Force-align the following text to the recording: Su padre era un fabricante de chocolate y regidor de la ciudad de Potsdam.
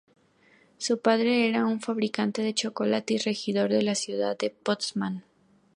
Su 0.79 0.97
padre 0.99 1.47
era 1.47 1.67
un 1.67 1.79
fabricante 1.79 2.41
de 2.41 2.55
chocolate 2.55 3.13
y 3.13 3.17
regidor 3.19 3.69
de 3.69 3.83
la 3.83 3.93
ciudad 3.93 4.35
de 4.35 4.49
Potsdam. 4.49 5.21